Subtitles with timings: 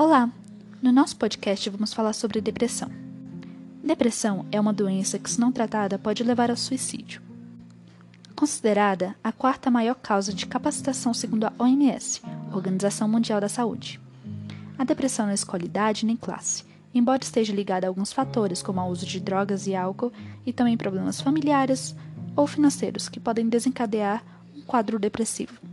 [0.00, 0.30] Olá!
[0.80, 2.90] No nosso podcast vamos falar sobre depressão.
[3.84, 7.20] Depressão é uma doença que, se não tratada, pode levar ao suicídio.
[8.34, 14.00] Considerada a quarta maior causa de capacitação segundo a OMS, Organização Mundial da Saúde.
[14.78, 18.88] A depressão não escolhe idade nem classe, embora esteja ligada a alguns fatores, como o
[18.88, 20.14] uso de drogas e álcool,
[20.46, 21.94] e também problemas familiares
[22.34, 24.24] ou financeiros que podem desencadear
[24.56, 25.69] um quadro depressivo.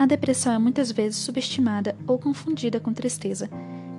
[0.00, 3.50] A depressão é muitas vezes subestimada ou confundida com tristeza,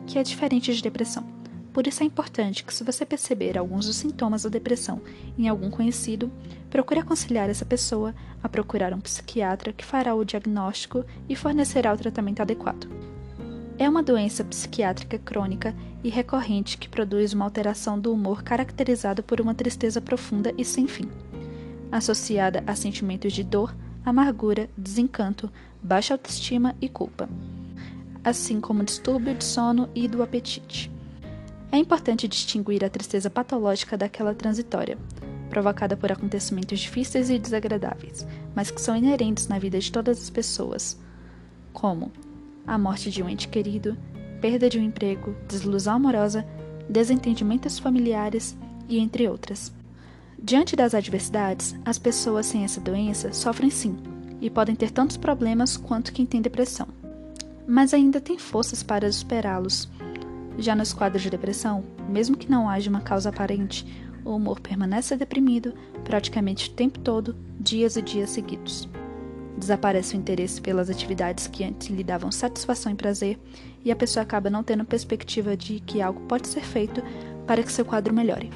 [0.08, 1.24] que é diferente de depressão.
[1.72, 5.00] Por isso é importante que, se você perceber alguns dos sintomas da depressão
[5.38, 6.32] em algum conhecido,
[6.72, 11.98] procure aconselhar essa pessoa a procurar um psiquiatra que fará o diagnóstico e fornecerá o
[11.98, 12.90] tratamento adequado.
[13.78, 19.40] É uma doença psiquiátrica crônica e recorrente que produz uma alteração do humor caracterizada por
[19.40, 21.08] uma tristeza profunda e sem fim,
[21.92, 23.72] associada a sentimentos de dor,
[24.06, 25.52] amargura, desencanto,
[25.82, 27.30] baixa autoestima e culpa,
[28.24, 30.92] assim como distúrbio de sono e do apetite.
[31.72, 34.98] É importante distinguir a tristeza patológica daquela transitória,
[35.50, 40.30] provocada por acontecimentos difíceis e desagradáveis, mas que são inerentes na vida de todas as
[40.30, 41.00] pessoas,
[41.72, 42.12] como
[42.66, 43.98] a morte de um ente querido,
[44.42, 46.46] perda de um emprego, desilusão amorosa,
[46.90, 48.58] desentendimentos familiares
[48.90, 49.72] e entre outras.
[50.44, 53.96] Diante das adversidades, as pessoas sem essa doença sofrem sim,
[54.42, 56.88] e podem ter tantos problemas quanto quem tem depressão,
[57.68, 59.88] mas ainda tem forças para superá-los.
[60.58, 63.86] Já nos quadros de depressão, mesmo que não haja uma causa aparente,
[64.26, 68.90] o humor permanece deprimido praticamente o tempo todo, dias e dias seguidos.
[69.56, 73.40] Desaparece o interesse pelas atividades que antes lhe davam satisfação e prazer,
[73.86, 77.04] e a pessoa acaba não tendo perspectiva de que algo pode ser feito
[77.46, 78.50] para que seu quadro melhore.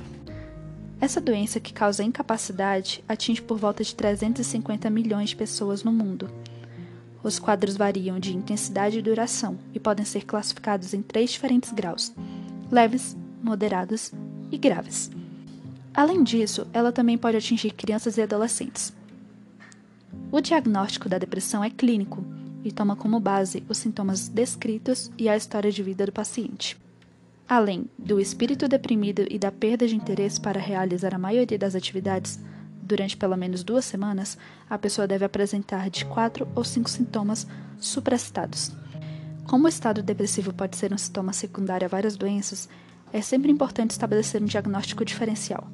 [0.99, 6.29] Essa doença que causa incapacidade atinge por volta de 350 milhões de pessoas no mundo.
[7.21, 12.13] Os quadros variam de intensidade e duração e podem ser classificados em três diferentes graus:
[12.71, 14.11] leves, moderados
[14.51, 15.11] e graves.
[15.93, 18.93] Além disso, ela também pode atingir crianças e adolescentes.
[20.31, 22.23] O diagnóstico da depressão é clínico
[22.63, 26.77] e toma como base os sintomas descritos e a história de vida do paciente.
[27.47, 32.39] Além do espírito deprimido e da perda de interesse para realizar a maioria das atividades,
[32.81, 34.35] durante pelo menos duas semanas,
[34.67, 37.45] a pessoa deve apresentar de quatro ou cinco sintomas
[37.79, 38.71] supracitados.
[39.45, 42.67] Como o estado depressivo pode ser um sintoma secundário a várias doenças,
[43.13, 45.69] é sempre importante estabelecer um diagnóstico diferencial.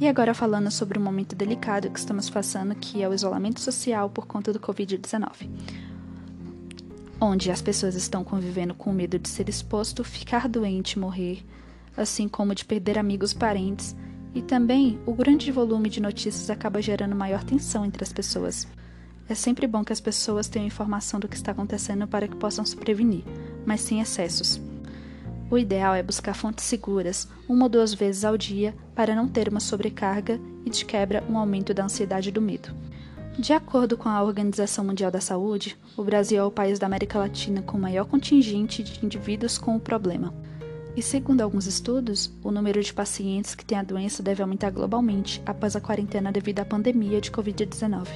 [0.00, 4.08] E agora falando sobre um momento delicado que estamos passando, que é o isolamento social
[4.08, 5.48] por conta do Covid-19
[7.24, 11.44] onde as pessoas estão convivendo com medo de ser exposto, ficar doente e morrer,
[11.96, 13.96] assim como de perder amigos parentes,
[14.34, 18.66] e também o grande volume de notícias acaba gerando maior tensão entre as pessoas.
[19.28, 22.64] É sempre bom que as pessoas tenham informação do que está acontecendo para que possam
[22.64, 23.24] se prevenir,
[23.64, 24.60] mas sem excessos.
[25.50, 29.48] O ideal é buscar fontes seguras, uma ou duas vezes ao dia, para não ter
[29.48, 32.74] uma sobrecarga e, de quebra, um aumento da ansiedade e do medo.
[33.38, 37.18] De acordo com a Organização Mundial da Saúde, o Brasil é o país da América
[37.18, 40.32] Latina com maior contingente de indivíduos com o problema.
[40.96, 45.42] E segundo alguns estudos, o número de pacientes que têm a doença deve aumentar globalmente
[45.44, 48.06] após a quarentena devido à pandemia de Covid-19.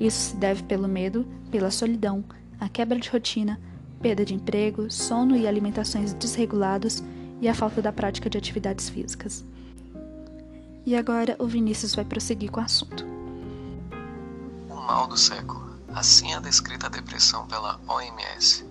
[0.00, 2.24] Isso se deve pelo medo, pela solidão,
[2.58, 3.60] a quebra de rotina,
[4.00, 7.04] perda de emprego, sono e alimentações desregulados
[7.42, 9.44] e a falta da prática de atividades físicas.
[10.86, 13.11] E agora o Vinícius vai prosseguir com o assunto
[14.92, 15.74] mal do século.
[15.94, 18.62] Assim é descrita a depressão pela OMS,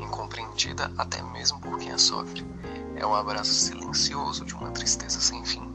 [0.00, 2.44] incompreendida até mesmo por quem a sofre.
[2.96, 5.72] É o abraço silencioso de uma tristeza sem fim.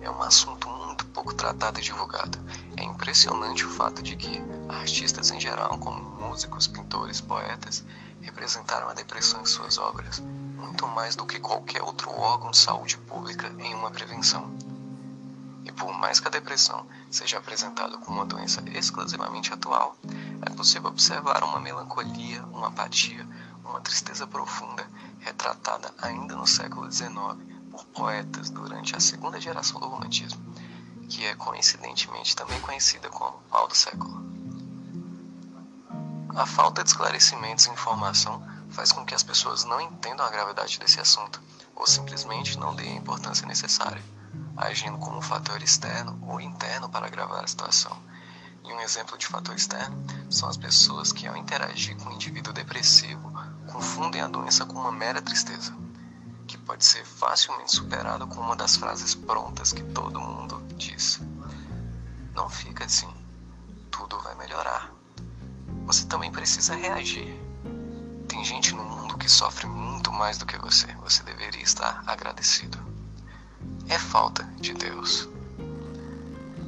[0.00, 2.38] É um assunto muito pouco tratado e divulgado.
[2.78, 7.84] É impressionante o fato de que artistas em geral, como músicos, pintores, poetas,
[8.22, 10.22] representaram a depressão em suas obras,
[10.56, 14.50] muito mais do que qualquer outro órgão de saúde pública em uma prevenção.
[15.66, 19.96] E por mais que a depressão seja apresentada como uma doença exclusivamente atual,
[20.42, 23.26] é possível observar uma melancolia, uma apatia,
[23.64, 24.88] uma tristeza profunda
[25.18, 27.16] retratada ainda no século XIX
[27.68, 30.40] por poetas durante a segunda geração do romantismo,
[31.08, 34.24] que é coincidentemente também conhecida como mal do século.
[36.36, 38.40] A falta de esclarecimentos e informação
[38.70, 41.42] faz com que as pessoas não entendam a gravidade desse assunto
[41.74, 44.15] ou simplesmente não deem a importância necessária
[44.56, 47.96] agindo como fator externo ou interno para agravar a situação.
[48.64, 49.96] E um exemplo de fator externo
[50.30, 53.32] são as pessoas que, ao interagir com um indivíduo depressivo,
[53.66, 55.72] confundem a doença com uma mera tristeza,
[56.46, 61.20] que pode ser facilmente superada com uma das frases prontas que todo mundo diz:
[62.34, 63.12] Não fica assim,
[63.90, 64.90] tudo vai melhorar.
[65.84, 67.40] Você também precisa reagir.
[68.26, 70.86] Tem gente no mundo que sofre muito mais do que você.
[71.04, 72.95] Você deveria estar agradecido.
[73.88, 75.28] É falta de Deus.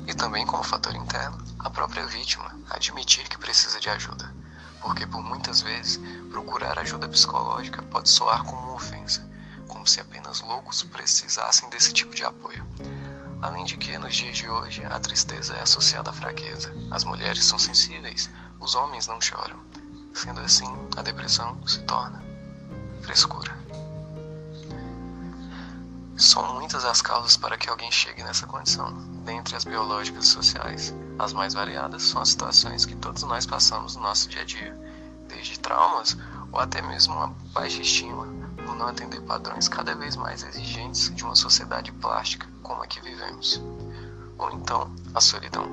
[0.07, 4.33] E também, como fator interno, a própria vítima admitir que precisa de ajuda.
[4.81, 6.01] Porque por muitas vezes
[6.31, 9.29] procurar ajuda psicológica pode soar como uma ofensa,
[9.67, 12.65] como se apenas loucos precisassem desse tipo de apoio.
[13.43, 16.73] Além de que, nos dias de hoje, a tristeza é associada à fraqueza.
[16.91, 18.31] As mulheres são sensíveis,
[18.61, 19.59] os homens não choram.
[20.15, 22.23] Sendo assim, a depressão se torna
[23.03, 23.57] frescura.
[26.19, 28.93] São muitas as causas para que alguém chegue nessa condição.
[29.25, 33.95] Dentre as biológicas e sociais, as mais variadas são as situações que todos nós passamos
[33.95, 34.77] no nosso dia a dia,
[35.29, 36.17] desde traumas
[36.51, 38.27] ou até mesmo uma baixa estima
[38.67, 43.01] por não atender padrões cada vez mais exigentes de uma sociedade plástica como a que
[43.01, 43.63] vivemos.
[44.39, 45.69] Ou então, a solidão.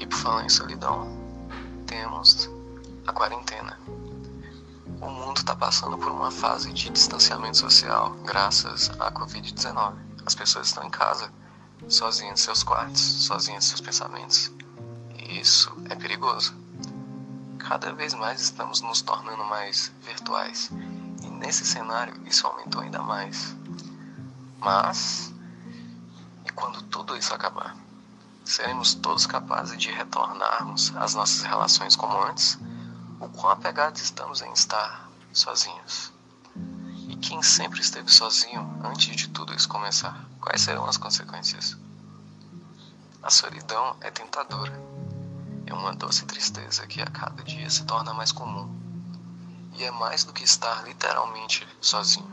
[0.00, 1.06] E por falar em solidão,
[1.86, 2.50] temos
[3.06, 3.78] a quarentena.
[5.00, 9.94] O mundo está passando por uma fase de distanciamento social graças à Covid-19.
[10.26, 11.32] As pessoas estão em casa,
[11.88, 14.52] sozinhas em seus quartos, sozinhas em seus pensamentos.
[15.16, 16.54] E isso é perigoso.
[17.58, 20.70] Cada vez mais estamos nos tornando mais virtuais.
[21.22, 23.56] E nesse cenário isso aumentou ainda mais.
[24.58, 25.32] Mas,
[26.44, 27.76] e quando tudo isso acabar?
[28.48, 32.58] seremos todos capazes de retornarmos às nossas relações como antes,
[33.20, 36.12] o quão apegados estamos em estar sozinhos.
[37.08, 41.76] E quem sempre esteve sozinho antes de tudo isso começar, quais serão as consequências?
[43.22, 44.72] A solidão é tentadora.
[45.66, 48.68] É uma doce tristeza que a cada dia se torna mais comum.
[49.74, 52.30] E é mais do que estar literalmente sozinho.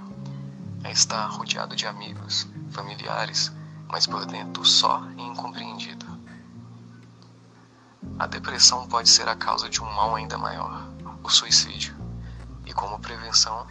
[0.84, 3.52] É estar rodeado de amigos, familiares,
[3.88, 6.05] mas por dentro só e incompreendido.
[8.18, 10.88] A depressão pode ser a causa de um mal ainda maior,
[11.22, 11.94] o suicídio.
[12.66, 13.68] E como prevenção,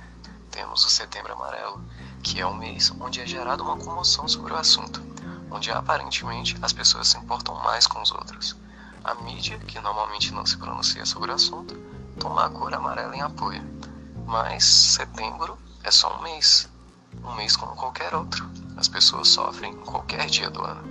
[0.51, 1.83] temos o Setembro Amarelo,
[2.23, 5.03] que é um mês onde é gerada uma comoção sobre o assunto,
[5.51, 8.55] onde aparentemente as pessoas se importam mais com os outros.
[9.03, 11.75] A mídia, que normalmente não se pronuncia sobre o assunto,
[12.21, 13.63] toma a cor amarela em apoio.
[14.27, 16.69] Mas setembro é só um mês,
[17.25, 18.47] um mês como qualquer outro.
[18.77, 20.83] As pessoas sofrem em qualquer dia do ano.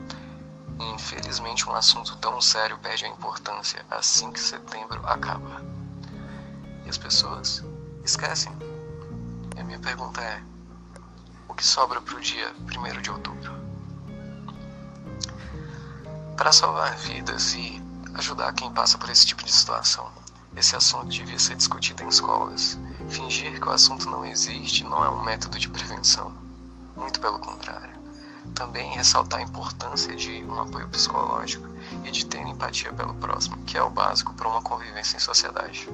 [0.80, 5.62] Infelizmente, um assunto tão sério perde a importância assim que setembro acaba.
[6.86, 7.64] E as pessoas
[8.04, 8.52] esquecem.
[9.56, 10.42] E a minha pergunta é:
[11.48, 13.54] o que sobra para o dia 1 de outubro?
[16.36, 17.82] Para salvar vidas e
[18.16, 20.12] ajudar quem passa por esse tipo de situação,
[20.56, 22.78] esse assunto devia ser discutido em escolas.
[23.10, 26.36] Fingir que o assunto não existe não é um método de prevenção.
[26.96, 28.03] Muito pelo contrário
[28.56, 31.68] também ressaltar a importância de um apoio psicológico
[32.04, 35.90] e de ter empatia pelo próximo, que é o básico para uma convivência em sociedade.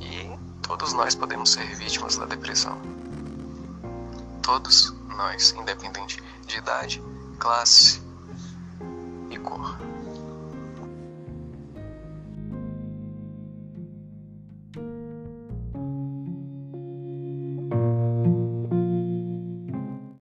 [0.00, 0.30] E
[0.62, 2.78] todos nós podemos ser vítimas da depressão.
[4.42, 7.02] Todos nós, independente de idade,
[7.38, 8.02] classe
[9.30, 9.91] e cor.